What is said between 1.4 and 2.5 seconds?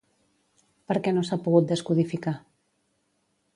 pogut descodificar?